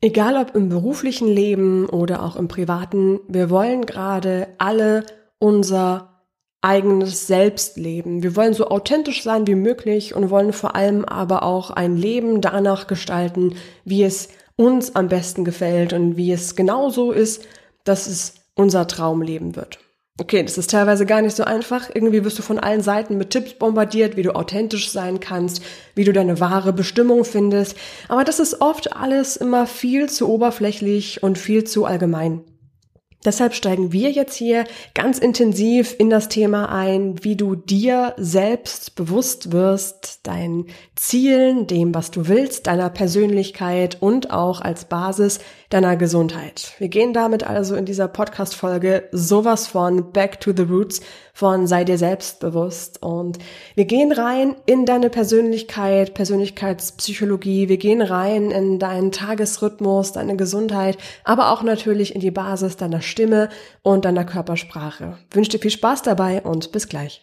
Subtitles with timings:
[0.00, 5.04] Egal ob im beruflichen Leben oder auch im privaten, wir wollen gerade alle
[5.40, 6.22] unser
[6.60, 8.22] eigenes Selbst leben.
[8.22, 12.40] Wir wollen so authentisch sein wie möglich und wollen vor allem aber auch ein Leben
[12.40, 17.46] danach gestalten, wie es uns am besten gefällt und wie es genauso ist,
[17.84, 19.78] dass es unser Traumleben wird.
[20.20, 21.90] Okay, das ist teilweise gar nicht so einfach.
[21.94, 25.62] Irgendwie wirst du von allen Seiten mit Tipps bombardiert, wie du authentisch sein kannst,
[25.94, 27.76] wie du deine wahre Bestimmung findest.
[28.08, 32.40] Aber das ist oft alles immer viel zu oberflächlich und viel zu allgemein.
[33.24, 34.64] Deshalb steigen wir jetzt hier
[34.94, 41.94] ganz intensiv in das Thema ein, wie du dir selbst bewusst wirst, deinen Zielen, dem,
[41.94, 46.72] was du willst, deiner Persönlichkeit und auch als Basis deiner Gesundheit.
[46.78, 51.00] Wir gehen damit also in dieser Podcast-Folge sowas von Back to the Roots,
[51.34, 53.38] von sei dir selbstbewusst und
[53.74, 60.96] wir gehen rein in deine Persönlichkeit, Persönlichkeitspsychologie, wir gehen rein in deinen Tagesrhythmus, deine Gesundheit,
[61.24, 63.50] aber auch natürlich in die Basis deiner Stimme
[63.82, 65.18] und deiner Körpersprache.
[65.28, 67.22] Ich wünsche dir viel Spaß dabei und bis gleich.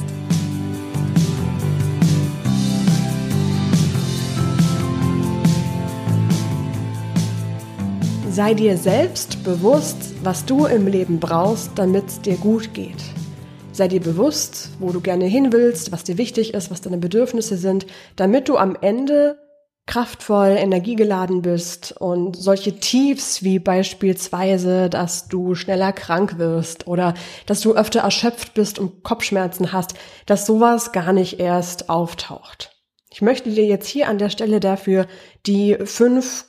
[8.43, 12.97] Sei dir selbst bewusst, was du im Leben brauchst, damit es dir gut geht.
[13.71, 17.55] Sei dir bewusst, wo du gerne hin willst, was dir wichtig ist, was deine Bedürfnisse
[17.55, 19.37] sind, damit du am Ende
[19.85, 27.13] kraftvoll, energiegeladen bist und solche Tiefs wie beispielsweise, dass du schneller krank wirst oder
[27.45, 29.93] dass du öfter erschöpft bist und Kopfschmerzen hast,
[30.25, 32.71] dass sowas gar nicht erst auftaucht.
[33.13, 35.05] Ich möchte dir jetzt hier an der Stelle dafür
[35.45, 36.45] die fünf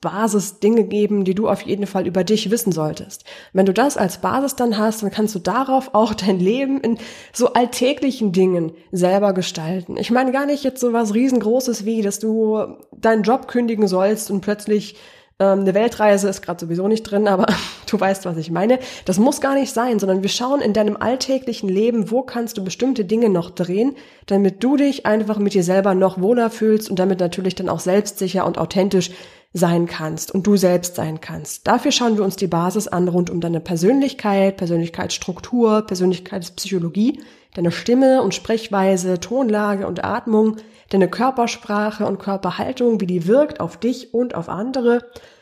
[0.00, 3.24] Grundbasisdinge geben, die du auf jeden Fall über dich wissen solltest.
[3.52, 6.98] Wenn du das als Basis dann hast, dann kannst du darauf auch dein Leben in
[7.32, 9.96] so alltäglichen Dingen selber gestalten.
[9.96, 12.58] Ich meine gar nicht jetzt so was riesengroßes wie, dass du
[12.92, 14.96] deinen Job kündigen sollst und plötzlich
[15.38, 17.46] ähm, eine Weltreise ist gerade sowieso nicht drin, aber
[17.90, 18.78] du weißt, was ich meine.
[19.04, 22.64] Das muss gar nicht sein, sondern wir schauen in deinem alltäglichen Leben, wo kannst du
[22.64, 26.98] bestimmte Dinge noch drehen, damit du dich einfach mit dir selber noch wohler fühlst und
[26.98, 29.10] damit natürlich dann auch selbstsicher und authentisch
[29.52, 31.66] sein kannst und du selbst sein kannst.
[31.66, 37.20] Dafür schauen wir uns die Basis an rund um deine Persönlichkeit, Persönlichkeitsstruktur, Persönlichkeitspsychologie,
[37.54, 40.56] deine Stimme und Sprechweise, Tonlage und Atmung,
[40.90, 45.00] deine Körpersprache und Körperhaltung, wie die wirkt auf dich und auf andere,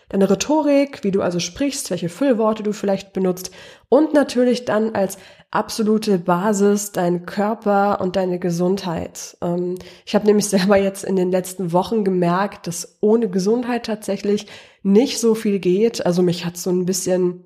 [0.08, 3.50] deine Rhetorik, wie du also sprichst, welche Füllworte du vielleicht benutzt
[3.88, 5.18] und natürlich dann als
[5.50, 9.36] absolute Basis dein Körper und deine Gesundheit.
[9.40, 14.46] Ähm, ich habe nämlich selber jetzt in den letzten Wochen gemerkt, dass ohne Gesundheit tatsächlich
[14.82, 16.04] nicht so viel geht.
[16.04, 17.44] Also mich hat so ein bisschen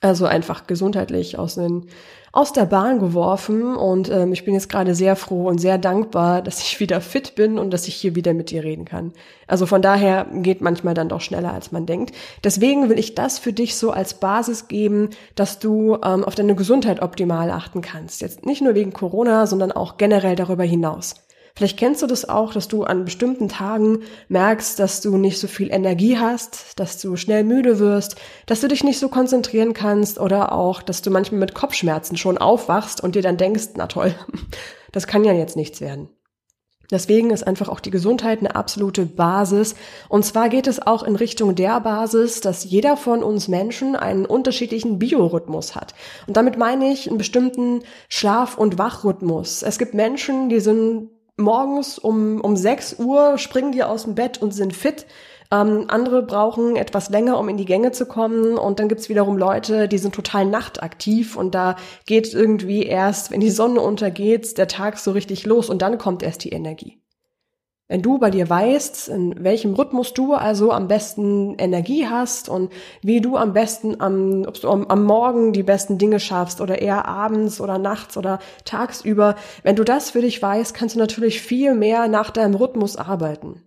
[0.00, 1.88] also einfach gesundheitlich aus den
[2.30, 6.42] aus der Bahn geworfen und ähm, ich bin jetzt gerade sehr froh und sehr dankbar,
[6.42, 9.12] dass ich wieder fit bin und dass ich hier wieder mit dir reden kann.
[9.46, 12.14] Also von daher geht manchmal dann doch schneller, als man denkt.
[12.44, 16.54] Deswegen will ich das für dich so als Basis geben, dass du ähm, auf deine
[16.54, 18.20] Gesundheit optimal achten kannst.
[18.20, 21.14] Jetzt nicht nur wegen Corona, sondern auch generell darüber hinaus.
[21.58, 25.48] Vielleicht kennst du das auch, dass du an bestimmten Tagen merkst, dass du nicht so
[25.48, 28.14] viel Energie hast, dass du schnell müde wirst,
[28.46, 32.38] dass du dich nicht so konzentrieren kannst oder auch, dass du manchmal mit Kopfschmerzen schon
[32.38, 34.14] aufwachst und dir dann denkst, na toll,
[34.92, 36.08] das kann ja jetzt nichts werden.
[36.92, 39.74] Deswegen ist einfach auch die Gesundheit eine absolute Basis.
[40.08, 44.26] Und zwar geht es auch in Richtung der Basis, dass jeder von uns Menschen einen
[44.26, 45.96] unterschiedlichen Biorhythmus hat.
[46.28, 49.64] Und damit meine ich einen bestimmten Schlaf- und Wachrhythmus.
[49.64, 54.42] Es gibt Menschen, die sind morgens um, um 6 Uhr springen die aus dem Bett
[54.42, 55.06] und sind fit.
[55.50, 58.58] Ähm, andere brauchen etwas länger, um in die Gänge zu kommen.
[58.58, 63.40] Und dann gibt's wiederum Leute, die sind total nachtaktiv und da geht irgendwie erst, wenn
[63.40, 67.00] die Sonne untergeht, der Tag so richtig los und dann kommt erst die Energie.
[67.90, 72.70] Wenn du bei dir weißt, in welchem Rhythmus du also am besten Energie hast und
[73.00, 77.06] wie du am besten am, ob du am, Morgen die besten Dinge schaffst oder eher
[77.06, 81.74] abends oder nachts oder tagsüber, wenn du das für dich weißt, kannst du natürlich viel
[81.74, 83.62] mehr nach deinem Rhythmus arbeiten.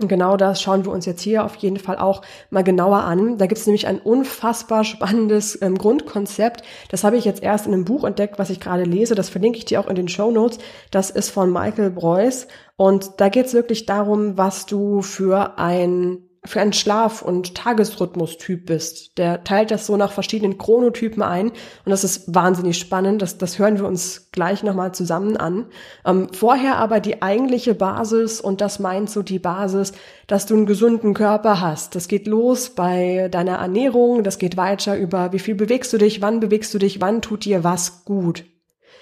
[0.00, 3.36] Genau das schauen wir uns jetzt hier auf jeden Fall auch mal genauer an.
[3.36, 6.62] Da gibt es nämlich ein unfassbar spannendes ähm, Grundkonzept.
[6.90, 9.16] Das habe ich jetzt erst in einem Buch entdeckt, was ich gerade lese.
[9.16, 10.58] Das verlinke ich dir auch in den Show Notes.
[10.92, 12.46] Das ist von Michael Breuß.
[12.76, 18.66] Und da geht es wirklich darum, was du für ein für einen Schlaf- und Tagesrhythmus-Typ
[18.66, 19.18] bist.
[19.18, 23.22] Der teilt das so nach verschiedenen Chronotypen ein und das ist wahnsinnig spannend.
[23.22, 25.66] Das, das hören wir uns gleich nochmal zusammen an.
[26.06, 29.92] Ähm, vorher aber die eigentliche Basis und das meint so die Basis,
[30.26, 31.94] dass du einen gesunden Körper hast.
[31.94, 36.22] Das geht los bei deiner Ernährung, das geht weiter über wie viel bewegst du dich,
[36.22, 38.44] wann bewegst du dich, wann tut dir was gut.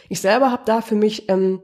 [0.09, 1.61] Ich selber habe da für mich ähm,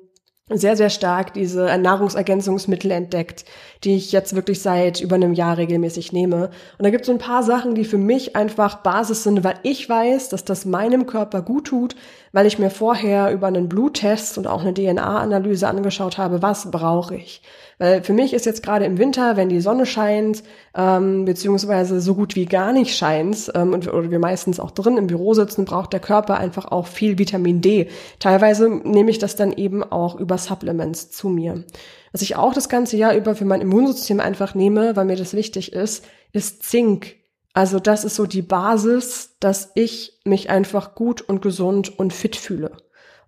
[0.50, 3.44] sehr, sehr stark diese Nahrungsergänzungsmittel entdeckt,
[3.84, 6.50] die ich jetzt wirklich seit über einem Jahr regelmäßig nehme.
[6.78, 9.54] Und da gibt es so ein paar Sachen, die für mich einfach Basis sind, weil
[9.62, 11.94] ich weiß, dass das meinem Körper gut tut,
[12.32, 17.16] weil ich mir vorher über einen Bluttest und auch eine DNA-Analyse angeschaut habe, was brauche
[17.16, 17.42] ich.
[17.78, 20.42] Weil für mich ist jetzt gerade im Winter, wenn die Sonne scheint,
[20.74, 24.96] ähm, beziehungsweise so gut wie gar nicht scheint, ähm, und, oder wir meistens auch drin
[24.96, 27.88] im Büro sitzen, braucht der Körper einfach auch viel Vitamin D.
[28.18, 31.64] Teilweise nehme ich das dann eben auch über Supplements zu mir.
[32.12, 35.34] Was ich auch das ganze Jahr über für mein Immunsystem einfach nehme, weil mir das
[35.34, 37.21] wichtig ist, ist Zink.
[37.54, 42.36] Also das ist so die Basis, dass ich mich einfach gut und gesund und fit
[42.36, 42.72] fühle.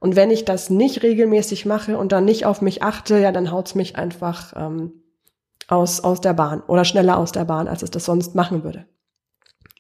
[0.01, 3.51] Und wenn ich das nicht regelmäßig mache und dann nicht auf mich achte, ja, dann
[3.51, 5.03] haut's mich einfach ähm,
[5.69, 8.87] aus, aus der Bahn oder schneller aus der Bahn, als es das sonst machen würde.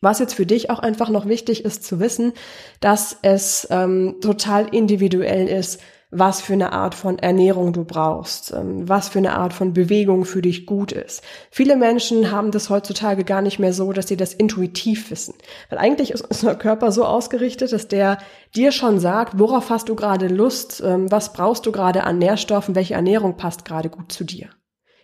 [0.00, 2.32] Was jetzt für dich auch einfach noch wichtig ist zu wissen,
[2.80, 5.80] dass es ähm, total individuell ist,
[6.14, 10.24] was für eine Art von Ernährung du brauchst, ähm, was für eine Art von Bewegung
[10.24, 11.22] für dich gut ist.
[11.50, 15.34] Viele Menschen haben das heutzutage gar nicht mehr so, dass sie das intuitiv wissen.
[15.68, 18.18] Weil eigentlich ist unser Körper so ausgerichtet, dass der
[18.54, 22.74] dir schon sagt, worauf hast du gerade Lust, ähm, was brauchst du gerade an Nährstoffen,
[22.74, 24.48] welche Ernährung passt gerade gut zu dir.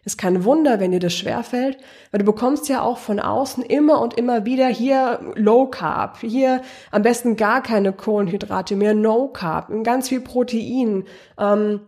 [0.04, 1.76] Ist kein Wunder, wenn dir das schwerfällt,
[2.10, 6.62] weil du bekommst ja auch von außen immer und immer wieder hier Low Carb, hier
[6.90, 11.04] am besten gar keine Kohlenhydrate mehr, No Carb, ganz viel Protein.
[11.38, 11.80] Ähm,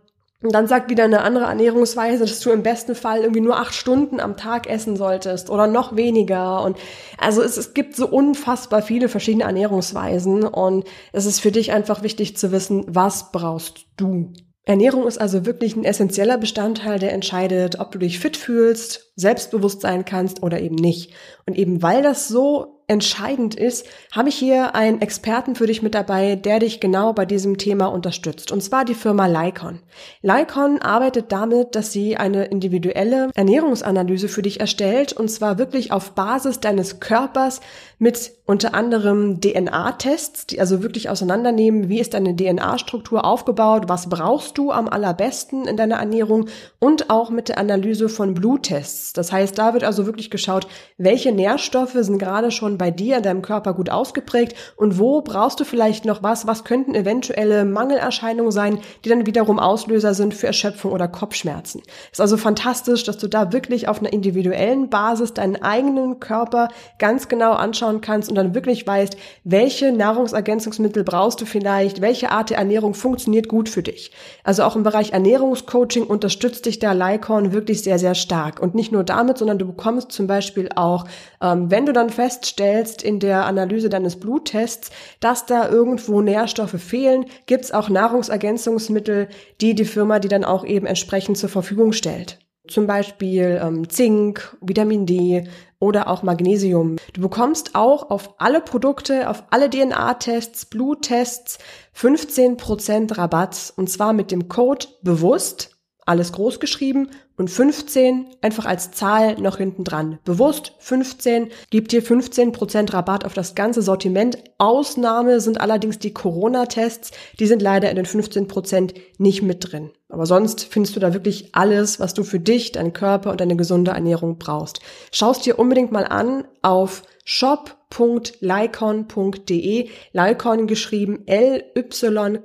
[0.43, 3.73] und dann sagt wieder eine andere Ernährungsweise, dass du im besten Fall irgendwie nur acht
[3.73, 6.61] Stunden am Tag essen solltest oder noch weniger.
[6.63, 6.77] Und
[7.17, 12.03] also es, es gibt so unfassbar viele verschiedene Ernährungsweisen und es ist für dich einfach
[12.03, 14.33] wichtig zu wissen, was brauchst du.
[14.65, 19.81] Ernährung ist also wirklich ein essentieller Bestandteil, der entscheidet, ob du dich fit fühlst, selbstbewusst
[19.81, 21.13] sein kannst oder eben nicht.
[21.45, 25.95] Und eben weil das so entscheidend ist, habe ich hier einen Experten für dich mit
[25.95, 28.51] dabei, der dich genau bei diesem Thema unterstützt.
[28.51, 29.79] Und zwar die Firma Lycon.
[30.21, 36.11] Lycon arbeitet damit, dass sie eine individuelle Ernährungsanalyse für dich erstellt und zwar wirklich auf
[36.11, 37.59] Basis deines Körpers
[37.99, 44.57] mit unter anderem DNA-Tests, die also wirklich auseinandernehmen, wie ist deine DNA-Struktur aufgebaut, was brauchst
[44.57, 46.47] du am allerbesten in deiner Ernährung
[46.79, 49.13] und auch mit der Analyse von Bluttests.
[49.13, 50.67] Das heißt, da wird also wirklich geschaut,
[50.97, 55.57] welche Nährstoffe sind gerade schon bei dir in deinem Körper gut ausgeprägt und wo brauchst
[55.57, 60.47] du vielleicht noch was, was könnten eventuelle Mangelerscheinungen sein, die dann wiederum Auslöser sind für
[60.47, 61.81] Erschöpfung oder Kopfschmerzen.
[62.11, 66.67] Ist also fantastisch, dass du da wirklich auf einer individuellen Basis deinen eigenen Körper
[66.99, 69.15] ganz genau anschauen kannst und dann wirklich weißt,
[69.45, 74.11] welche Nahrungsergänzungsmittel brauchst du vielleicht, welche Art der Ernährung funktioniert gut für dich.
[74.43, 78.61] Also auch im Bereich Ernährungscoaching unterstützt dich der Lycon wirklich sehr, sehr stark.
[78.61, 81.05] Und nicht nur damit, sondern du bekommst zum Beispiel auch,
[81.41, 82.62] ähm, wenn du dann feststellst
[83.01, 89.27] in der Analyse deines Bluttests, dass da irgendwo Nährstoffe fehlen, gibt's auch Nahrungsergänzungsmittel,
[89.61, 92.39] die die Firma die dann auch eben entsprechend zur Verfügung stellt.
[92.67, 95.43] Zum Beispiel ähm, Zink, Vitamin D
[95.79, 96.95] oder auch Magnesium.
[97.11, 101.57] Du bekommst auch auf alle Produkte, auf alle DNA-Tests, Bluttests
[101.93, 105.71] 15% Rabatt und zwar mit dem Code bewusst,
[106.05, 110.19] alles groß geschrieben und 15 einfach als Zahl noch hinten dran.
[110.23, 114.37] Bewusst 15 gibt dir 15% Rabatt auf das ganze Sortiment.
[114.59, 117.11] Ausnahme sind allerdings die Corona-Tests.
[117.39, 119.91] Die sind leider in den 15% nicht mit drin.
[120.09, 123.55] Aber sonst findest du da wirklich alles, was du für dich, deinen Körper und deine
[123.55, 124.79] gesunde Ernährung brauchst.
[125.11, 129.89] Schaust dir unbedingt mal an auf shop.lycon.de.
[130.11, 132.41] Lycon geschrieben L-Y-K-O-N.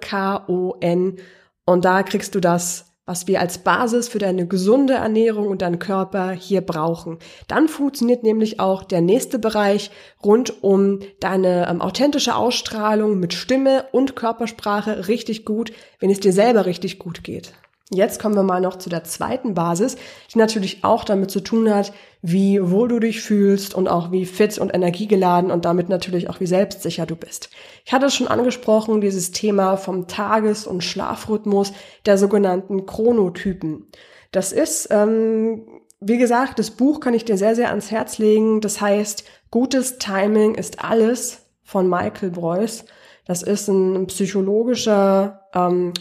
[1.67, 5.79] Und da kriegst du das was wir als Basis für deine gesunde Ernährung und deinen
[5.79, 7.19] Körper hier brauchen.
[7.49, 9.91] Dann funktioniert nämlich auch der nächste Bereich
[10.23, 16.35] rund um deine ähm, authentische Ausstrahlung mit Stimme und Körpersprache richtig gut, wenn es dir
[16.35, 17.55] selber richtig gut geht.
[17.91, 19.97] Jetzt kommen wir mal noch zu der zweiten Basis,
[20.33, 24.27] die natürlich auch damit zu tun hat, wie wohl du dich fühlst und auch wie
[24.27, 27.49] fit und energiegeladen und damit natürlich auch wie selbstsicher du bist.
[27.87, 31.73] Ich hatte es schon angesprochen, dieses Thema vom Tages- und Schlafrhythmus
[32.05, 33.87] der sogenannten Chronotypen.
[34.33, 35.63] Das ist, ähm,
[36.01, 38.61] wie gesagt, das Buch kann ich dir sehr, sehr ans Herz legen.
[38.61, 42.85] Das heißt, gutes Timing ist alles von Michael Breuss.
[43.25, 45.93] Das ist ein psychologischer ähm,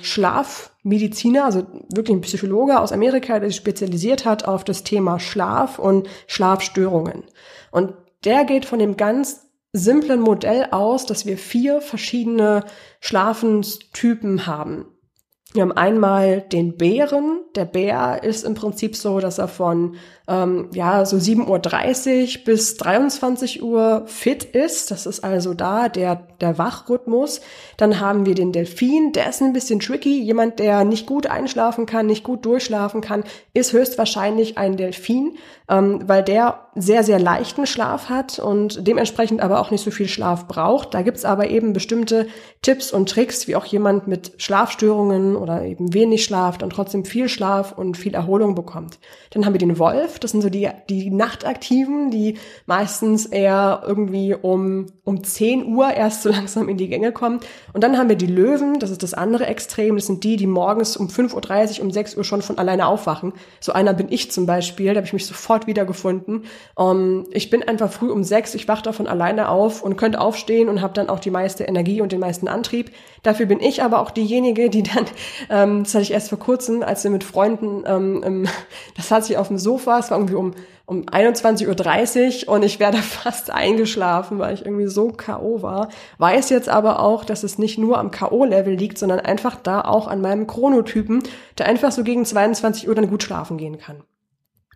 [0.87, 1.63] Schlafmediziner, also
[1.93, 7.23] wirklich ein Psychologe aus Amerika, der sich spezialisiert hat auf das Thema Schlaf und Schlafstörungen.
[7.71, 12.63] Und der geht von dem ganz simplen Modell aus, dass wir vier verschiedene
[13.01, 14.85] Schlafenstypen haben.
[15.53, 17.41] Wir haben einmal den Bären.
[17.55, 19.95] Der Bär ist im Prinzip so, dass er von
[20.27, 24.91] ähm, ja so 7.30 Uhr bis 23 Uhr fit ist.
[24.91, 27.41] Das ist also da der, der Wachrhythmus.
[27.77, 30.21] Dann haben wir den Delfin, der ist ein bisschen tricky.
[30.21, 35.37] Jemand, der nicht gut einschlafen kann, nicht gut durchschlafen kann, ist höchstwahrscheinlich ein Delfin,
[35.69, 40.07] ähm, weil der sehr, sehr leichten Schlaf hat und dementsprechend aber auch nicht so viel
[40.07, 40.93] Schlaf braucht.
[40.93, 42.27] Da gibt's aber eben bestimmte
[42.61, 47.29] Tipps und Tricks, wie auch jemand mit Schlafstörungen oder eben wenig Schlaf dann trotzdem viel
[47.29, 48.99] Schlaf und viel Erholung bekommt.
[49.31, 54.33] Dann haben wir den Wolf, das sind so die, die Nachtaktiven, die meistens eher irgendwie
[54.33, 57.39] um, um 10 Uhr erst so langsam in die Gänge kommen.
[57.73, 60.47] Und dann haben wir die Löwen, das ist das andere Extrem, das sind die, die
[60.47, 63.33] morgens um 5.30 Uhr, um 6 Uhr schon von alleine aufwachen.
[63.59, 66.45] So einer bin ich zum Beispiel, da habe ich mich sofort wiedergefunden.
[66.75, 69.97] Um, ähm, ich bin einfach früh um 6, ich wache da von alleine auf und
[69.97, 72.91] könnte aufstehen und habe dann auch die meiste Energie und den meisten Antrieb.
[73.23, 75.05] Dafür bin ich aber auch diejenige, die dann,
[75.49, 78.47] ähm, das hatte ich erst vor kurzem, als wir mit Freunden, ähm,
[78.95, 80.53] das hat sich auf dem Sofa, es war irgendwie um,
[80.85, 85.61] um 21.30 Uhr und ich wäre da fast eingeschlafen, weil ich irgendwie so K.O.
[85.61, 85.89] war.
[86.17, 90.07] Weiß jetzt aber auch, dass es nicht nur am K.O.-Level liegt, sondern einfach da auch
[90.07, 91.23] an meinem Chronotypen,
[91.57, 94.03] der einfach so gegen 22 Uhr dann gut schlafen gehen kann.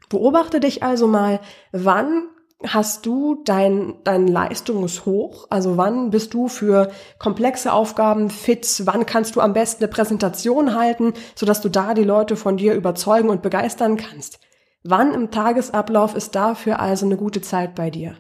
[0.10, 1.40] Beobachte dich also mal,
[1.72, 2.24] wann
[2.68, 5.48] hast du dein, dein Leistungshoch?
[5.50, 8.82] Also wann bist du für komplexe Aufgaben fit?
[8.86, 12.74] Wann kannst du am besten eine Präsentation halten, sodass du da die Leute von dir
[12.74, 14.40] überzeugen und begeistern kannst?
[14.84, 18.16] Wann im Tagesablauf ist dafür also eine gute Zeit bei dir?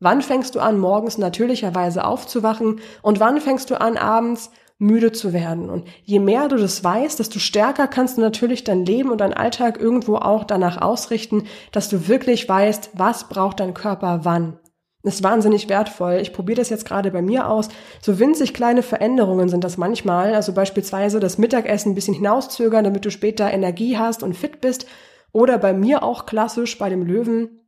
[0.00, 5.32] Wann fängst du an, morgens natürlicherweise aufzuwachen und wann fängst du an, abends müde zu
[5.32, 5.70] werden.
[5.70, 9.34] Und je mehr du das weißt, desto stärker kannst du natürlich dein Leben und dein
[9.34, 14.58] Alltag irgendwo auch danach ausrichten, dass du wirklich weißt, was braucht dein Körper wann.
[15.02, 16.18] Das ist wahnsinnig wertvoll.
[16.20, 17.68] Ich probiere das jetzt gerade bei mir aus.
[18.00, 20.34] So winzig kleine Veränderungen sind das manchmal.
[20.34, 24.86] Also beispielsweise das Mittagessen ein bisschen hinauszögern, damit du später Energie hast und fit bist.
[25.32, 27.58] Oder bei mir auch klassisch bei dem Löwen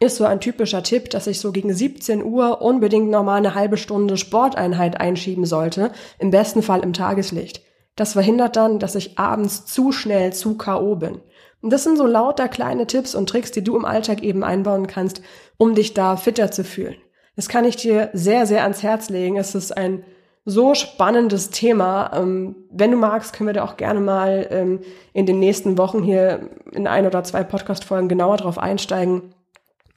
[0.00, 3.78] ist so ein typischer Tipp, dass ich so gegen 17 Uhr unbedingt nochmal eine halbe
[3.78, 7.62] Stunde Sporteinheit einschieben sollte, im besten Fall im Tageslicht.
[7.96, 10.96] Das verhindert dann, dass ich abends zu schnell zu K.O.
[10.96, 11.20] bin.
[11.60, 14.86] Und das sind so lauter kleine Tipps und Tricks, die du im Alltag eben einbauen
[14.86, 15.22] kannst,
[15.56, 16.96] um dich da fitter zu fühlen.
[17.34, 19.36] Das kann ich dir sehr, sehr ans Herz legen.
[19.36, 20.04] Es ist ein
[20.48, 22.10] so spannendes Thema.
[22.14, 24.80] Ähm, wenn du magst, können wir da auch gerne mal ähm,
[25.12, 29.34] in den nächsten Wochen hier in ein oder zwei Podcast-Folgen genauer drauf einsteigen.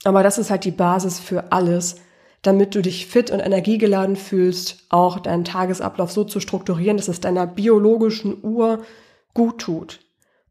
[0.03, 1.95] Aber das ist halt die Basis für alles,
[2.41, 7.21] damit du dich fit und energiegeladen fühlst, auch deinen Tagesablauf so zu strukturieren, dass es
[7.21, 8.79] deiner biologischen Uhr
[9.33, 9.99] gut tut.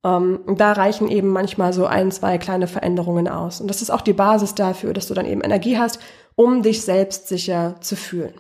[0.03, 3.61] Ähm, da reichen eben manchmal so ein, zwei kleine Veränderungen aus.
[3.61, 5.99] Und das ist auch die Basis dafür, dass du dann eben Energie hast,
[6.37, 8.33] um dich selbst sicher zu fühlen.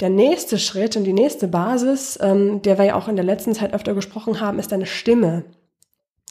[0.00, 3.54] Der nächste Schritt und die nächste Basis, ähm, der wir ja auch in der letzten
[3.54, 5.44] Zeit öfter gesprochen haben, ist deine Stimme.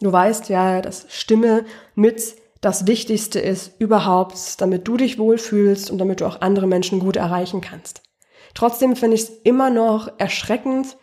[0.01, 5.97] Du weißt ja, dass Stimme mit das Wichtigste ist überhaupt, damit du dich wohlfühlst und
[5.97, 8.01] damit du auch andere Menschen gut erreichen kannst.
[8.53, 10.97] Trotzdem finde ich es immer noch erschreckend,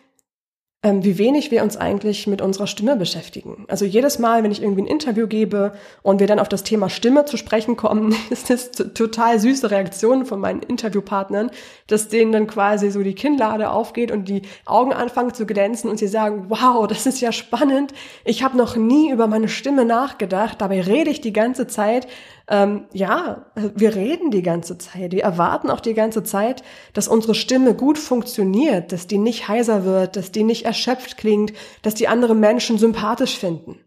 [0.84, 3.66] wie wenig wir uns eigentlich mit unserer Stimme beschäftigen.
[3.68, 6.90] Also jedes Mal, wenn ich irgendwie ein Interview gebe und wir dann auf das Thema
[6.90, 11.52] Stimme zu sprechen kommen, ist das total süße Reaktionen von meinen Interviewpartnern,
[11.86, 15.98] dass denen dann quasi so die Kinnlade aufgeht und die Augen anfangen zu glänzen und
[15.98, 17.94] sie sagen, wow, das ist ja spannend.
[18.24, 20.60] Ich habe noch nie über meine Stimme nachgedacht.
[20.60, 22.08] Dabei rede ich die ganze Zeit
[22.52, 25.12] ähm, ja, wir reden die ganze Zeit.
[25.12, 29.86] Wir erwarten auch die ganze Zeit, dass unsere Stimme gut funktioniert, dass die nicht heiser
[29.86, 33.80] wird, dass die nicht erschöpft klingt, dass die andere Menschen sympathisch finden.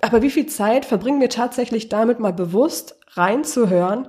[0.00, 4.06] Aber wie viel Zeit verbringen wir tatsächlich damit, mal bewusst reinzuhören,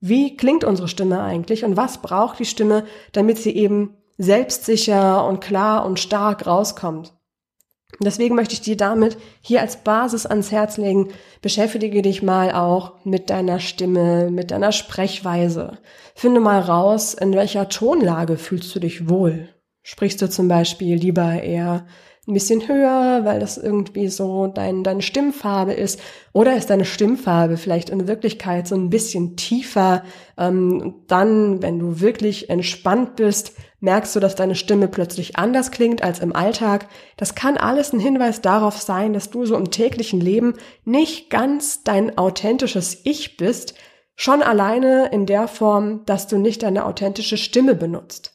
[0.00, 5.40] wie klingt unsere Stimme eigentlich und was braucht die Stimme, damit sie eben selbstsicher und
[5.40, 7.14] klar und stark rauskommt?
[8.00, 11.08] Deswegen möchte ich dir damit hier als Basis ans Herz legen,
[11.40, 15.78] beschäftige dich mal auch mit deiner Stimme, mit deiner Sprechweise.
[16.14, 19.48] Finde mal raus, in welcher Tonlage fühlst du dich wohl.
[19.82, 21.86] Sprichst du zum Beispiel lieber eher
[22.28, 26.00] ein bisschen höher, weil das irgendwie so dein, deine Stimmfarbe ist?
[26.32, 30.02] Oder ist deine Stimmfarbe vielleicht in Wirklichkeit so ein bisschen tiefer?
[30.36, 36.02] Ähm, dann, wenn du wirklich entspannt bist, merkst du, dass deine Stimme plötzlich anders klingt
[36.02, 36.88] als im Alltag.
[37.16, 40.54] Das kann alles ein Hinweis darauf sein, dass du so im täglichen Leben
[40.84, 43.74] nicht ganz dein authentisches Ich bist,
[44.14, 48.32] schon alleine in der Form, dass du nicht deine authentische Stimme benutzt.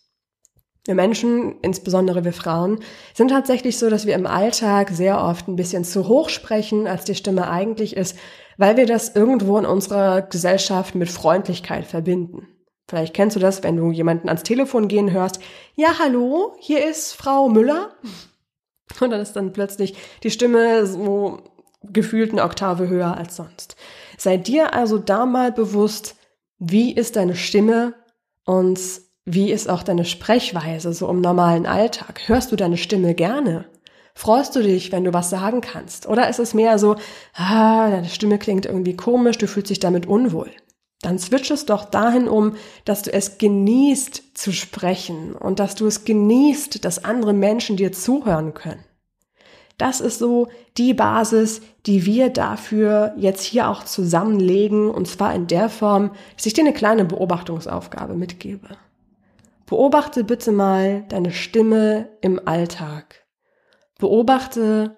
[0.85, 2.79] Wir Menschen, insbesondere wir Frauen,
[3.13, 7.03] sind tatsächlich so, dass wir im Alltag sehr oft ein bisschen zu hoch sprechen, als
[7.03, 8.17] die Stimme eigentlich ist,
[8.57, 12.47] weil wir das irgendwo in unserer Gesellschaft mit Freundlichkeit verbinden.
[12.91, 15.39] Vielleicht kennst du das, wenn du jemanden ans Telefon gehen hörst.
[15.75, 17.91] Ja, hallo, hier ist Frau Müller.
[18.99, 21.39] Und dann ist dann plötzlich die Stimme so
[21.83, 23.77] gefühlt eine Oktave höher als sonst.
[24.17, 26.17] Sei dir also da mal bewusst,
[26.59, 27.93] wie ist deine Stimme
[28.45, 28.77] und
[29.23, 32.27] wie ist auch deine Sprechweise so im normalen Alltag?
[32.27, 33.69] Hörst du deine Stimme gerne?
[34.15, 36.09] Freust du dich, wenn du was sagen kannst?
[36.09, 36.97] Oder ist es mehr so,
[37.35, 40.51] ah, deine Stimme klingt irgendwie komisch, du fühlst dich damit unwohl?
[41.01, 42.55] Dann switch es doch dahin um,
[42.85, 47.91] dass du es genießt zu sprechen und dass du es genießt, dass andere Menschen dir
[47.91, 48.83] zuhören können.
[49.79, 55.47] Das ist so die Basis, die wir dafür jetzt hier auch zusammenlegen und zwar in
[55.47, 58.77] der Form, dass ich dir eine kleine Beobachtungsaufgabe mitgebe.
[59.65, 63.25] Beobachte bitte mal deine Stimme im Alltag.
[63.97, 64.97] Beobachte,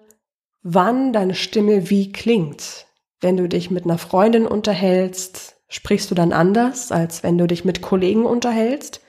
[0.62, 2.86] wann deine Stimme wie klingt.
[3.20, 7.64] Wenn du dich mit einer Freundin unterhältst, sprichst du dann anders, als wenn du dich
[7.64, 9.00] mit Kollegen unterhältst?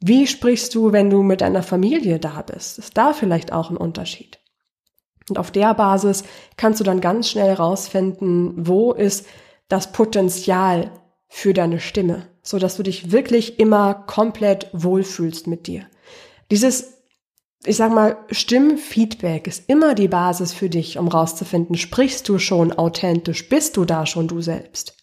[0.00, 2.78] Wie sprichst du, wenn du mit deiner Familie da bist?
[2.78, 4.38] Ist da vielleicht auch ein Unterschied?
[5.30, 6.24] Und auf der Basis
[6.56, 9.26] kannst du dann ganz schnell rausfinden, wo ist
[9.68, 10.90] das Potenzial
[11.28, 15.86] für deine Stimme so dass du dich wirklich immer komplett wohlfühlst mit dir.
[16.50, 16.98] Dieses,
[17.64, 22.70] ich sag mal, Stimmfeedback ist immer die Basis für dich, um rauszufinden, sprichst du schon
[22.70, 24.94] authentisch, bist du da schon du selbst.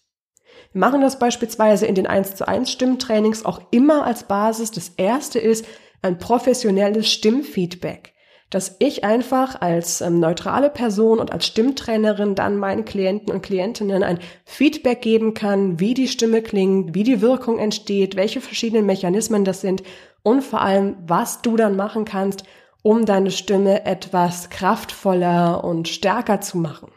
[0.72, 4.70] Wir machen das beispielsweise in den 1 zu 1 Stimmtrainings auch immer als Basis.
[4.70, 5.64] Das erste ist
[6.02, 8.12] ein professionelles Stimmfeedback
[8.52, 14.02] dass ich einfach als ähm, neutrale Person und als Stimmtrainerin dann meinen Klienten und Klientinnen
[14.02, 19.46] ein Feedback geben kann, wie die Stimme klingt, wie die Wirkung entsteht, welche verschiedenen Mechanismen
[19.46, 19.82] das sind
[20.22, 22.44] und vor allem, was du dann machen kannst,
[22.82, 26.92] um deine Stimme etwas kraftvoller und stärker zu machen.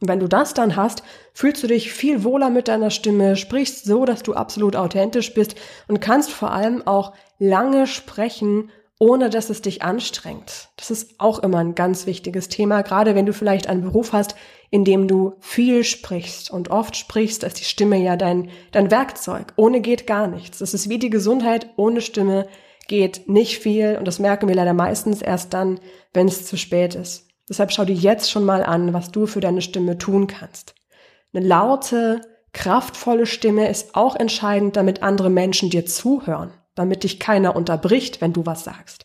[0.00, 1.02] Wenn du das dann hast,
[1.32, 5.56] fühlst du dich viel wohler mit deiner Stimme, sprichst so, dass du absolut authentisch bist
[5.88, 10.70] und kannst vor allem auch lange sprechen ohne dass es dich anstrengt.
[10.76, 14.34] Das ist auch immer ein ganz wichtiges Thema, gerade wenn du vielleicht einen Beruf hast,
[14.70, 19.52] in dem du viel sprichst und oft sprichst, ist die Stimme ja dein, dein Werkzeug.
[19.56, 20.58] Ohne geht gar nichts.
[20.58, 22.48] Das ist wie die Gesundheit, ohne Stimme
[22.88, 25.78] geht nicht viel und das merken wir leider meistens erst dann,
[26.12, 27.27] wenn es zu spät ist.
[27.48, 30.74] Deshalb schau dir jetzt schon mal an, was du für deine Stimme tun kannst.
[31.32, 32.20] Eine laute,
[32.52, 38.32] kraftvolle Stimme ist auch entscheidend, damit andere Menschen dir zuhören damit dich keiner unterbricht, wenn
[38.32, 39.04] du was sagst.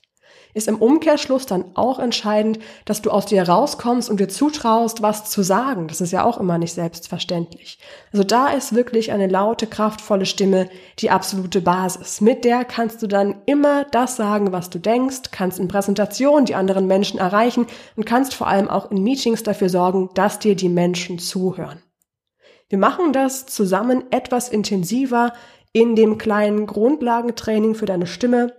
[0.53, 5.29] Ist im Umkehrschluss dann auch entscheidend, dass du aus dir rauskommst und dir zutraust, was
[5.29, 5.87] zu sagen.
[5.87, 7.79] Das ist ja auch immer nicht selbstverständlich.
[8.11, 12.21] Also da ist wirklich eine laute, kraftvolle Stimme die absolute Basis.
[12.21, 16.55] Mit der kannst du dann immer das sagen, was du denkst, kannst in Präsentationen die
[16.55, 20.69] anderen Menschen erreichen und kannst vor allem auch in Meetings dafür sorgen, dass dir die
[20.69, 21.81] Menschen zuhören.
[22.69, 25.33] Wir machen das zusammen etwas intensiver
[25.73, 28.53] in dem kleinen Grundlagentraining für deine Stimme.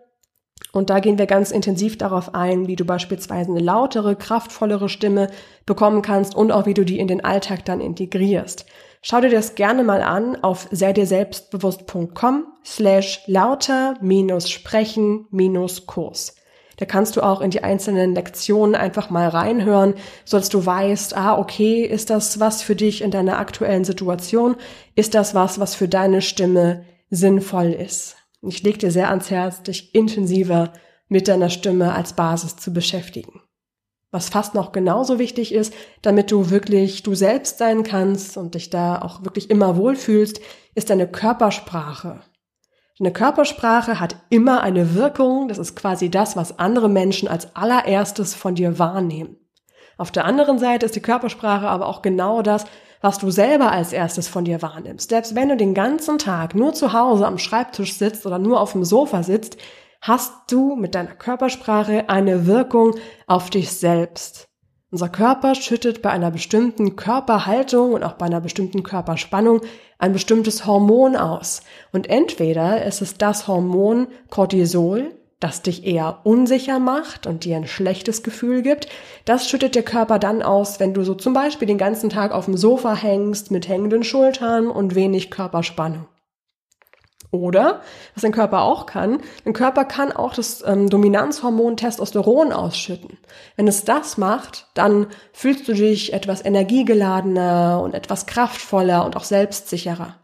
[0.73, 5.31] Und da gehen wir ganz intensiv darauf ein, wie du beispielsweise eine lautere, kraftvollere Stimme
[5.67, 8.67] bekommen kannst und auch wie du die in den Alltag dann integrierst.
[9.03, 16.37] Schau dir das gerne mal an auf seidirselbstbewusst.com slash lauter minus sprechen minus Kurs.
[16.77, 21.17] Da kannst du auch in die einzelnen Lektionen einfach mal reinhören, so dass du weißt,
[21.17, 24.57] ah, okay, ist das was für dich in deiner aktuellen Situation?
[24.97, 28.17] Ist das was, was für deine Stimme sinnvoll ist.
[28.47, 30.73] Ich lege dir sehr ans Herz, dich intensiver
[31.09, 33.41] mit deiner Stimme als Basis zu beschäftigen.
[34.11, 38.71] Was fast noch genauso wichtig ist, damit du wirklich du selbst sein kannst und dich
[38.71, 40.41] da auch wirklich immer wohlfühlst,
[40.75, 42.21] ist deine Körpersprache.
[42.99, 48.37] Deine Körpersprache hat immer eine Wirkung, das ist quasi das, was andere Menschen als allererstes
[48.37, 49.37] von dir wahrnehmen.
[49.97, 52.67] Auf der anderen Seite ist die Körpersprache aber auch genau das,
[53.05, 55.11] was du selber als erstes von dir wahrnimmst.
[55.11, 58.73] Selbst wenn du den ganzen Tag nur zu Hause am Schreibtisch sitzt oder nur auf
[58.73, 59.59] dem Sofa sitzt,
[60.01, 62.95] hast du mit deiner Körpersprache eine Wirkung
[63.27, 64.49] auf dich selbst.
[64.91, 69.61] Unser Körper schüttet bei einer bestimmten Körperhaltung und auch bei einer bestimmten Körperspannung
[69.99, 71.61] ein bestimmtes Hormon aus.
[71.93, 75.15] Und entweder ist es das Hormon Cortisol,
[75.45, 78.89] das dich eher unsicher macht und dir ein schlechtes Gefühl gibt.
[79.27, 82.47] Das schüttet der Körper dann aus, wenn du so zum Beispiel den ganzen Tag auf
[82.47, 86.07] dem Sofa hängst mit hängenden Schultern und wenig Körperspannung.
[87.31, 87.83] Oder,
[88.15, 93.19] was dein Körper auch kann, dein Körper kann auch das ähm, Dominanzhormon Testosteron ausschütten.
[93.57, 99.25] Wenn es das macht, dann fühlst du dich etwas energiegeladener und etwas kraftvoller und auch
[99.25, 100.17] selbstsicherer.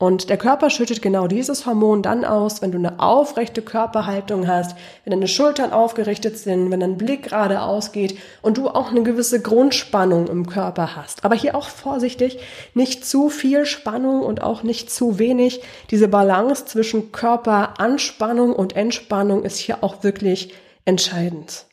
[0.00, 4.74] Und der Körper schüttet genau dieses Hormon dann aus, wenn du eine aufrechte Körperhaltung hast,
[5.04, 9.42] wenn deine Schultern aufgerichtet sind, wenn dein Blick geradeaus geht und du auch eine gewisse
[9.42, 11.22] Grundspannung im Körper hast.
[11.22, 12.38] Aber hier auch vorsichtig,
[12.72, 15.60] nicht zu viel Spannung und auch nicht zu wenig.
[15.90, 20.54] Diese Balance zwischen Körperanspannung und Entspannung ist hier auch wirklich
[20.86, 21.66] entscheidend.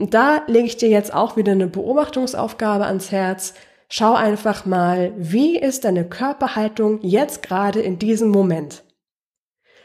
[0.00, 3.54] Und da lege ich dir jetzt auch wieder eine Beobachtungsaufgabe ans Herz.
[3.88, 8.84] Schau einfach mal, wie ist deine Körperhaltung jetzt gerade in diesem Moment?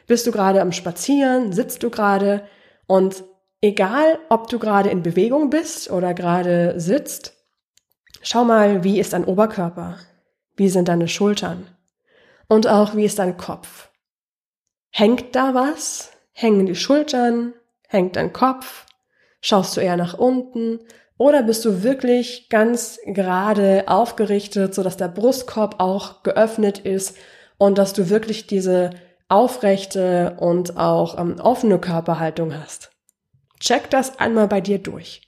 [0.08, 1.54] Bist du gerade am Spazieren?
[1.54, 2.48] Sitzt du gerade?
[2.88, 3.24] Und
[3.62, 7.34] egal, ob du gerade in Bewegung bist oder gerade sitzt,
[8.22, 9.98] schau mal, wie ist dein Oberkörper?
[10.56, 11.68] Wie sind deine Schultern?
[12.48, 13.90] Und auch, wie ist dein Kopf?
[14.90, 16.12] Hängt da was?
[16.32, 17.54] Hängen die Schultern?
[17.88, 18.86] Hängt dein Kopf?
[19.42, 20.80] Schaust du eher nach unten?
[21.20, 27.18] Oder bist du wirklich ganz gerade aufgerichtet, so dass der Brustkorb auch geöffnet ist
[27.58, 28.92] und dass du wirklich diese
[29.28, 32.92] aufrechte und auch ähm, offene Körperhaltung hast?
[33.60, 35.22] Check das einmal bei dir durch.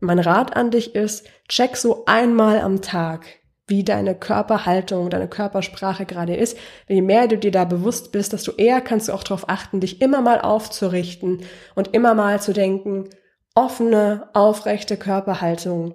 [0.00, 3.24] Mein Rat an dich ist, check so einmal am Tag,
[3.68, 6.58] wie deine Körperhaltung, deine Körpersprache gerade ist.
[6.88, 10.02] Je mehr du dir da bewusst bist, desto eher kannst du auch darauf achten, dich
[10.02, 11.44] immer mal aufzurichten
[11.76, 13.10] und immer mal zu denken,
[13.56, 15.94] offene, aufrechte Körperhaltung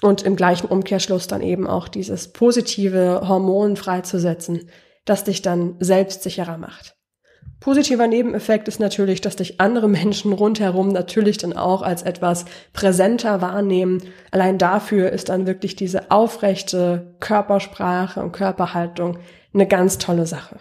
[0.00, 4.70] und im gleichen Umkehrschluss dann eben auch dieses positive Hormon freizusetzen,
[5.04, 6.94] das dich dann selbstsicherer macht.
[7.60, 13.40] Positiver Nebeneffekt ist natürlich, dass dich andere Menschen rundherum natürlich dann auch als etwas präsenter
[13.40, 14.00] wahrnehmen.
[14.30, 19.18] Allein dafür ist dann wirklich diese aufrechte Körpersprache und Körperhaltung
[19.52, 20.60] eine ganz tolle Sache.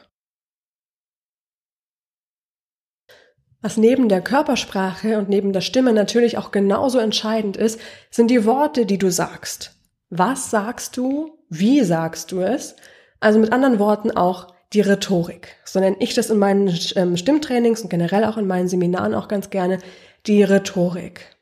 [3.61, 7.79] Was neben der Körpersprache und neben der Stimme natürlich auch genauso entscheidend ist,
[8.11, 9.75] sind die Worte, die du sagst.
[10.09, 11.31] Was sagst du?
[11.49, 12.75] Wie sagst du es?
[13.19, 15.55] Also mit anderen Worten auch die Rhetorik.
[15.65, 19.27] So nenne ich das in meinen ähm, Stimmtrainings und generell auch in meinen Seminaren auch
[19.27, 19.79] ganz gerne
[20.27, 21.35] die Rhetorik.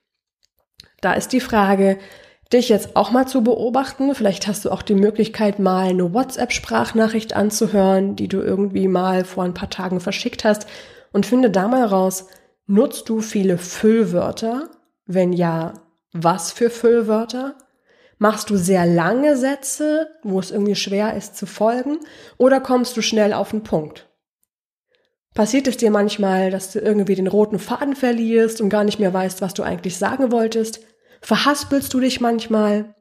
[1.02, 1.98] Da ist die Frage,
[2.54, 4.16] dich jetzt auch mal zu beobachten.
[4.16, 9.44] Vielleicht hast du auch die Möglichkeit, mal eine WhatsApp-Sprachnachricht anzuhören, die du irgendwie mal vor
[9.44, 10.68] ein paar Tagen verschickt hast
[11.16, 12.28] und finde da mal raus,
[12.68, 14.70] nutzt du viele Füllwörter?
[15.06, 15.74] Wenn ja,
[16.12, 17.56] was für Füllwörter?
[18.18, 22.00] Machst du sehr lange Sätze, wo es irgendwie schwer ist zu folgen?
[22.38, 24.10] Oder kommst du schnell auf den Punkt?
[25.34, 29.14] Passiert es dir manchmal, dass du irgendwie den roten Faden verlierst und gar nicht mehr
[29.14, 30.82] weißt, was du eigentlich sagen wolltest?
[31.22, 32.94] Verhaspelst du dich manchmal?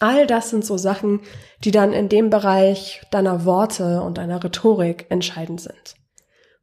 [0.00, 1.20] All das sind so Sachen,
[1.62, 5.94] die dann in dem Bereich deiner Worte und deiner Rhetorik entscheidend sind.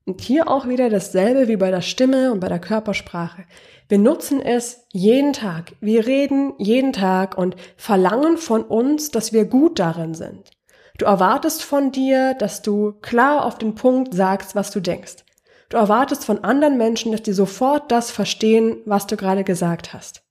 [0.06, 3.46] Und hier auch wieder dasselbe wie bei der Stimme und bei der Körpersprache.
[3.90, 5.74] Wir nutzen es jeden Tag.
[5.82, 10.52] Wir reden jeden Tag und verlangen von uns, dass wir gut darin sind.
[11.00, 15.26] Du erwartest von dir, dass du klar auf den Punkt sagst, was du denkst.
[15.70, 20.24] Du erwartest von anderen Menschen, dass die sofort das verstehen, was du gerade gesagt hast.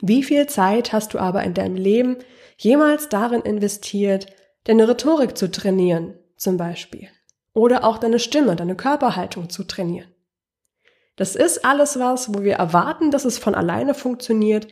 [0.00, 2.18] Wie viel Zeit hast du aber in deinem Leben
[2.58, 4.26] jemals darin investiert,
[4.64, 7.08] deine Rhetorik zu trainieren, zum Beispiel?
[7.54, 10.12] Oder auch deine Stimme, deine Körperhaltung zu trainieren.
[11.16, 14.66] Das ist alles was, wo wir erwarten, dass es von alleine funktioniert,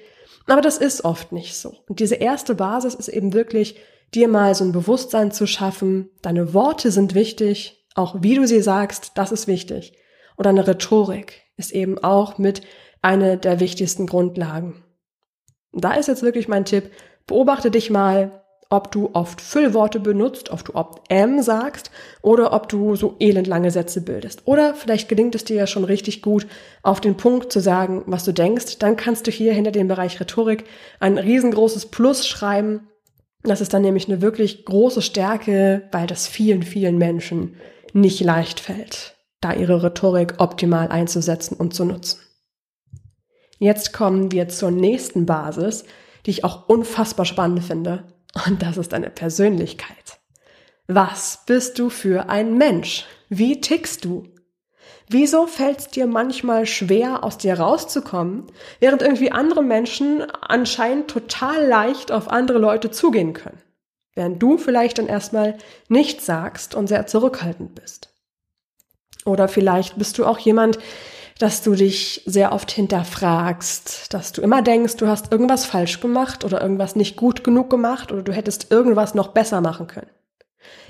[0.46, 1.76] aber das ist oft nicht so.
[1.88, 3.78] Und diese erste Basis ist eben wirklich,
[4.12, 8.60] dir mal so ein Bewusstsein zu schaffen, deine Worte sind wichtig, auch wie du sie
[8.60, 9.96] sagst, das ist wichtig.
[10.36, 12.62] Und deine Rhetorik ist eben auch mit
[13.02, 14.82] eine der wichtigsten Grundlagen.
[15.70, 16.90] Und da ist jetzt wirklich mein Tipp,
[17.26, 18.41] beobachte dich mal,
[18.72, 21.90] ob du oft Füllworte benutzt, ob du oft M sagst
[22.22, 24.42] oder ob du so elendlange Sätze bildest.
[24.46, 26.46] Oder vielleicht gelingt es dir ja schon richtig gut,
[26.82, 28.78] auf den Punkt zu sagen, was du denkst.
[28.78, 30.64] Dann kannst du hier hinter dem Bereich Rhetorik
[31.00, 32.88] ein riesengroßes Plus schreiben.
[33.42, 37.56] Das ist dann nämlich eine wirklich große Stärke, weil das vielen, vielen Menschen
[37.92, 42.20] nicht leicht fällt, da ihre Rhetorik optimal einzusetzen und zu nutzen.
[43.58, 45.84] Jetzt kommen wir zur nächsten Basis,
[46.24, 48.04] die ich auch unfassbar spannend finde.
[48.46, 50.20] Und das ist deine Persönlichkeit.
[50.86, 53.06] Was bist du für ein Mensch?
[53.28, 54.24] Wie tickst du?
[55.08, 58.46] Wieso fällt es dir manchmal schwer, aus dir rauszukommen,
[58.80, 63.60] während irgendwie andere Menschen anscheinend total leicht auf andere Leute zugehen können?
[64.14, 68.14] Während du vielleicht dann erstmal nichts sagst und sehr zurückhaltend bist.
[69.24, 70.78] Oder vielleicht bist du auch jemand,
[71.38, 76.44] dass du dich sehr oft hinterfragst, dass du immer denkst, du hast irgendwas falsch gemacht
[76.44, 80.10] oder irgendwas nicht gut genug gemacht oder du hättest irgendwas noch besser machen können.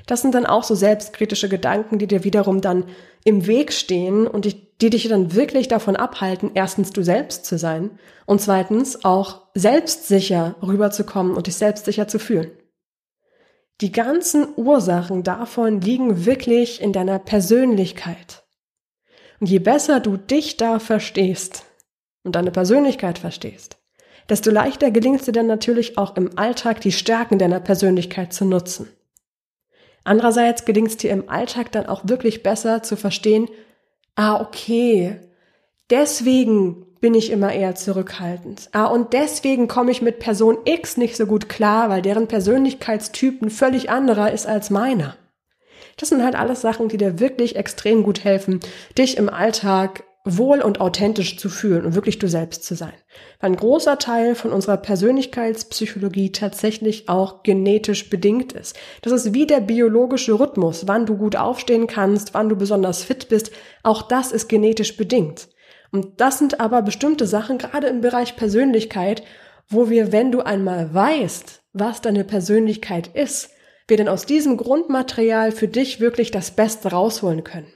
[0.07, 2.85] Das sind dann auch so selbstkritische Gedanken, die dir wiederum dann
[3.25, 7.57] im Weg stehen und die, die dich dann wirklich davon abhalten, erstens du selbst zu
[7.57, 7.91] sein
[8.27, 12.51] und zweitens auch selbstsicher rüberzukommen und dich selbstsicher zu fühlen.
[13.81, 18.42] Die ganzen Ursachen davon liegen wirklich in deiner Persönlichkeit.
[19.43, 21.65] Und je besser du dich da verstehst
[22.23, 23.77] und deine Persönlichkeit verstehst,
[24.29, 28.45] desto leichter gelingt es dir dann natürlich auch im Alltag die Stärken deiner Persönlichkeit zu
[28.45, 28.89] nutzen.
[30.05, 33.49] Andererseits gelingt es dir im Alltag dann auch wirklich besser zu verstehen,
[34.15, 35.19] ah, okay,
[35.91, 38.69] deswegen bin ich immer eher zurückhaltend.
[38.71, 43.43] Ah, und deswegen komme ich mit Person X nicht so gut klar, weil deren Persönlichkeitstyp
[43.43, 45.17] ein völlig anderer ist als meiner.
[45.97, 48.61] Das sind halt alles Sachen, die dir wirklich extrem gut helfen,
[48.97, 52.93] dich im Alltag wohl und authentisch zu fühlen und wirklich du selbst zu sein.
[53.41, 58.77] Weil ein großer Teil von unserer Persönlichkeitspsychologie tatsächlich auch genetisch bedingt ist.
[59.03, 63.29] Das ist wie der biologische Rhythmus, wann du gut aufstehen kannst, wann du besonders fit
[63.29, 63.51] bist.
[63.83, 65.49] Auch das ist genetisch bedingt.
[65.91, 69.25] Und das sind aber bestimmte Sachen, gerade im Bereich Persönlichkeit,
[69.69, 73.51] wo wir, wenn du einmal weißt, was deine Persönlichkeit ist,
[73.93, 77.71] wir dann aus diesem Grundmaterial für dich wirklich das Beste rausholen können.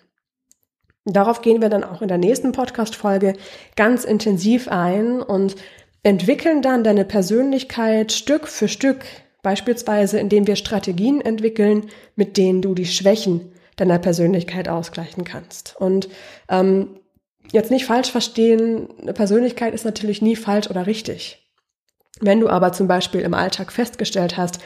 [1.05, 3.35] Darauf gehen wir dann auch in der nächsten Podcast-Folge
[3.76, 5.57] ganz intensiv ein und
[6.02, 9.05] entwickeln dann deine Persönlichkeit Stück für Stück,
[9.42, 15.76] beispielsweise indem wir Strategien entwickeln, mit denen du die Schwächen deiner Persönlichkeit ausgleichen kannst.
[15.79, 16.09] Und
[16.48, 16.98] ähm,
[17.52, 21.46] jetzt nicht falsch verstehen, eine Persönlichkeit ist natürlich nie falsch oder richtig.
[22.20, 24.61] Wenn du aber zum Beispiel im Alltag festgestellt hast,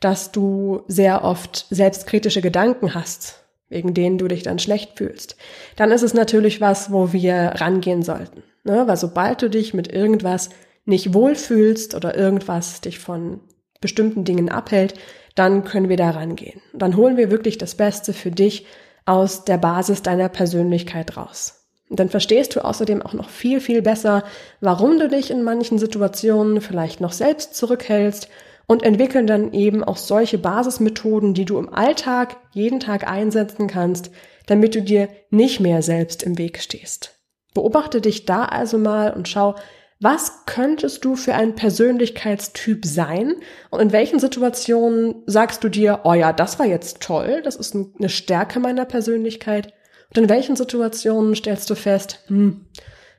[0.00, 5.36] dass du sehr oft selbstkritische Gedanken hast wegen denen du dich dann schlecht fühlst,
[5.76, 8.42] dann ist es natürlich was, wo wir rangehen sollten.
[8.64, 8.86] Ne?
[8.86, 10.50] Weil sobald du dich mit irgendwas
[10.84, 13.40] nicht wohlfühlst oder irgendwas dich von
[13.80, 14.94] bestimmten Dingen abhält,
[15.34, 16.60] dann können wir da rangehen.
[16.72, 18.66] Dann holen wir wirklich das Beste für dich
[19.04, 21.64] aus der Basis deiner Persönlichkeit raus.
[21.88, 24.24] Und dann verstehst du außerdem auch noch viel, viel besser,
[24.60, 28.28] warum du dich in manchen Situationen vielleicht noch selbst zurückhältst
[28.66, 34.10] und entwickeln dann eben auch solche Basismethoden, die du im Alltag jeden Tag einsetzen kannst,
[34.46, 37.18] damit du dir nicht mehr selbst im Weg stehst.
[37.54, 39.54] Beobachte dich da also mal und schau,
[39.98, 43.36] was könntest du für ein Persönlichkeitstyp sein?
[43.70, 47.74] Und in welchen Situationen sagst du dir, oh ja, das war jetzt toll, das ist
[47.74, 49.72] eine Stärke meiner Persönlichkeit?
[50.10, 52.66] Und in welchen Situationen stellst du fest, hm,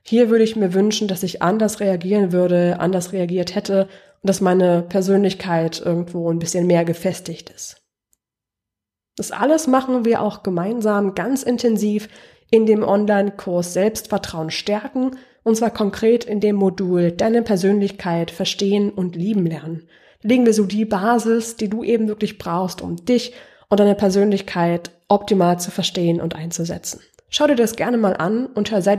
[0.03, 3.89] hier würde ich mir wünschen, dass ich anders reagieren würde, anders reagiert hätte
[4.21, 7.81] und dass meine Persönlichkeit irgendwo ein bisschen mehr gefestigt ist.
[9.15, 12.07] Das alles machen wir auch gemeinsam ganz intensiv
[12.51, 19.15] in dem Online-Kurs Selbstvertrauen stärken und zwar konkret in dem Modul Deine Persönlichkeit verstehen und
[19.15, 19.87] lieben lernen.
[20.21, 23.33] Legen wir so die Basis, die du eben wirklich brauchst, um dich
[23.69, 27.01] und deine Persönlichkeit optimal zu verstehen und einzusetzen.
[27.29, 28.97] Schau dir das gerne mal an unter sei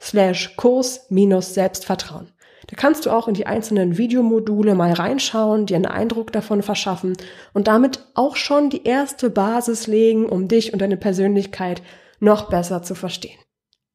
[0.00, 2.32] slash Kurs minus Selbstvertrauen.
[2.68, 7.16] Da kannst du auch in die einzelnen Videomodule mal reinschauen, dir einen Eindruck davon verschaffen
[7.52, 11.82] und damit auch schon die erste Basis legen, um dich und deine Persönlichkeit
[12.18, 13.38] noch besser zu verstehen.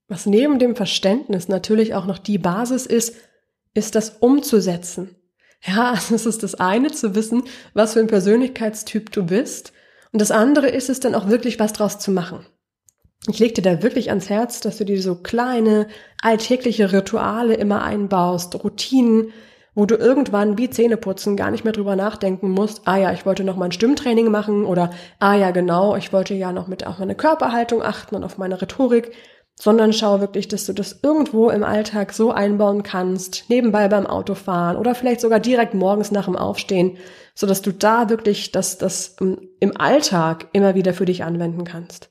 [0.08, 3.16] Was neben dem Verständnis natürlich auch noch die Basis ist,
[3.74, 5.16] ist das umzusetzen.
[5.66, 9.74] Ja, es ist das eine zu wissen, was für ein Persönlichkeitstyp du bist.
[10.12, 12.46] Und das andere ist es dann auch wirklich was draus zu machen.
[13.28, 15.88] Ich leg dir da wirklich ans Herz, dass du dir so kleine,
[16.22, 19.32] alltägliche Rituale immer einbaust, Routinen,
[19.76, 23.44] wo du irgendwann wie Zähneputzen gar nicht mehr drüber nachdenken musst, ah ja, ich wollte
[23.44, 26.98] noch mal ein Stimmtraining machen oder ah ja, genau, ich wollte ja noch mit auf
[26.98, 29.12] meine Körperhaltung achten und auf meine Rhetorik,
[29.56, 34.78] sondern schau wirklich, dass du das irgendwo im Alltag so einbauen kannst, nebenbei beim Autofahren
[34.78, 36.98] oder vielleicht sogar direkt morgens nach dem Aufstehen,
[37.36, 42.10] so dass du da wirklich das, das im Alltag immer wieder für dich anwenden kannst.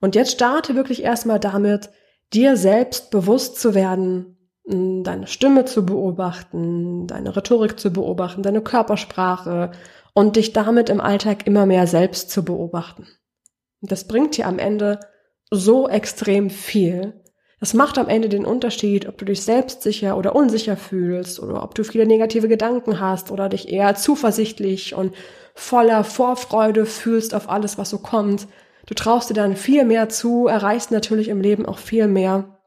[0.00, 1.90] Und jetzt starte wirklich erstmal damit,
[2.32, 9.72] dir selbst bewusst zu werden, deine Stimme zu beobachten, deine Rhetorik zu beobachten, deine Körpersprache
[10.12, 13.06] und dich damit im Alltag immer mehr selbst zu beobachten.
[13.80, 15.00] Das bringt dir am Ende
[15.50, 17.22] so extrem viel.
[17.60, 21.74] Das macht am Ende den Unterschied, ob du dich selbstsicher oder unsicher fühlst oder ob
[21.74, 25.14] du viele negative Gedanken hast oder dich eher zuversichtlich und
[25.54, 28.46] voller Vorfreude fühlst auf alles, was so kommt.
[28.88, 32.58] Du traust dir dann viel mehr zu, erreichst natürlich im Leben auch viel mehr.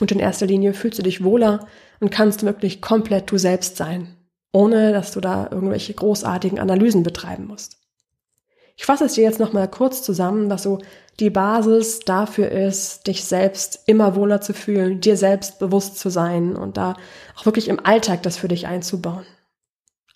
[0.00, 1.66] Und in erster Linie fühlst du dich wohler
[2.00, 4.16] und kannst wirklich komplett du selbst sein,
[4.54, 7.76] ohne dass du da irgendwelche großartigen Analysen betreiben musst.
[8.74, 10.78] Ich fasse es dir jetzt nochmal kurz zusammen, was so
[11.18, 16.56] die Basis dafür ist, dich selbst immer wohler zu fühlen, dir selbst bewusst zu sein
[16.56, 16.96] und da
[17.36, 19.26] auch wirklich im Alltag das für dich einzubauen.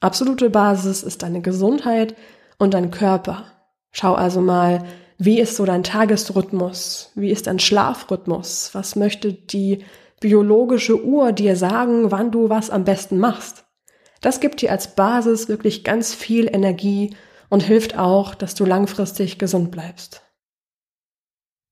[0.01, 2.15] Absolute Basis ist deine Gesundheit
[2.57, 3.45] und dein Körper.
[3.91, 4.83] Schau also mal,
[5.19, 7.13] wie ist so dein Tagesrhythmus?
[7.15, 8.71] Wie ist dein Schlafrhythmus?
[8.73, 9.85] Was möchte die
[10.21, 13.65] biologische Uhr dir sagen, wann du was am besten machst?
[14.21, 17.15] Das gibt dir als Basis wirklich ganz viel Energie
[17.51, 20.23] und hilft auch, dass du langfristig gesund bleibst.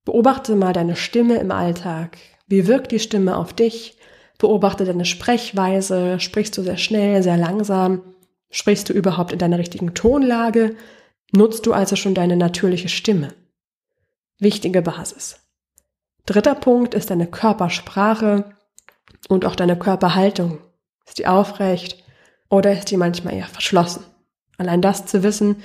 [0.04, 2.18] Beobachte mal deine Stimme im Alltag.
[2.46, 3.96] Wie wirkt die Stimme auf dich?
[4.38, 6.20] Beobachte deine Sprechweise.
[6.20, 8.02] Sprichst du sehr schnell, sehr langsam?
[8.50, 10.76] Sprichst du überhaupt in deiner richtigen Tonlage?
[11.34, 13.32] Nutzt du also schon deine natürliche Stimme?
[14.38, 15.40] Wichtige Basis.
[16.26, 18.54] Dritter Punkt ist deine Körpersprache
[19.28, 20.58] und auch deine Körperhaltung.
[21.06, 22.04] Ist die aufrecht
[22.50, 24.04] oder ist die manchmal eher verschlossen?
[24.58, 25.62] Allein das zu wissen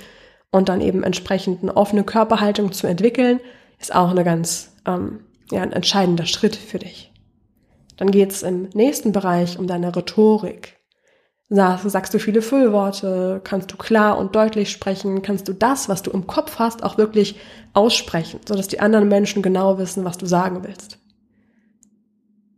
[0.50, 3.38] und dann eben entsprechend eine offene Körperhaltung zu entwickeln,
[3.78, 7.12] ist auch eine ganz, ähm, ja, ein entscheidender Schritt für dich.
[7.98, 10.77] Dann geht's im nächsten Bereich um deine Rhetorik.
[11.50, 13.40] Sagst, du viele Füllworte?
[13.42, 15.22] Kannst du klar und deutlich sprechen?
[15.22, 17.36] Kannst du das, was du im Kopf hast, auch wirklich
[17.72, 20.98] aussprechen, sodass die anderen Menschen genau wissen, was du sagen willst?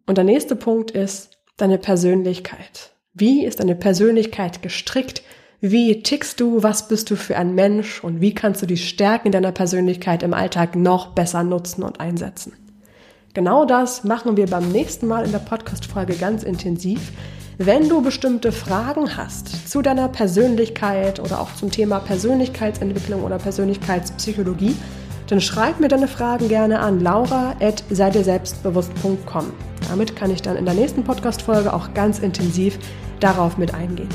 [0.06, 2.90] Und der nächste Punkt ist deine Persönlichkeit.
[3.14, 5.22] Wie ist deine Persönlichkeit gestrickt?
[5.60, 6.64] Wie tickst du?
[6.64, 8.02] Was bist du für ein Mensch?
[8.02, 12.54] Und wie kannst du die Stärken deiner Persönlichkeit im Alltag noch besser nutzen und einsetzen?
[13.34, 17.12] Genau das machen wir beim nächsten Mal in der Podcast-Folge ganz intensiv.
[17.62, 24.74] Wenn du bestimmte Fragen hast zu deiner Persönlichkeit oder auch zum Thema Persönlichkeitsentwicklung oder Persönlichkeitspsychologie,
[25.26, 29.52] dann schreib mir deine Fragen gerne an laura.seidirselbstbewusst.com.
[29.90, 32.78] Damit kann ich dann in der nächsten Podcast-Folge auch ganz intensiv
[33.20, 34.08] darauf mit eingehen.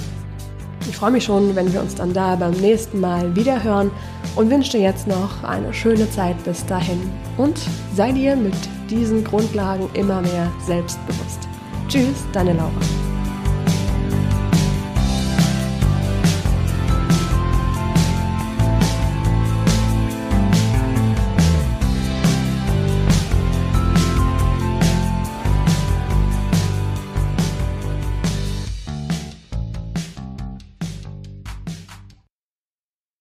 [0.89, 3.91] Ich freue mich schon, wenn wir uns dann da beim nächsten Mal wieder hören
[4.35, 6.99] und wünsche dir jetzt noch eine schöne Zeit bis dahin
[7.37, 7.59] und
[7.93, 8.55] sei dir mit
[8.89, 11.41] diesen Grundlagen immer mehr selbstbewusst.
[11.87, 12.71] Tschüss, deine Laura.